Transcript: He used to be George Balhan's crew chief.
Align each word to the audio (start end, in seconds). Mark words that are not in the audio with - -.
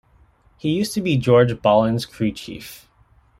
He 0.57 0.71
used 0.75 0.95
to 0.95 1.01
be 1.03 1.15
George 1.15 1.51
Balhan's 1.61 2.07
crew 2.07 2.31
chief. 2.31 2.89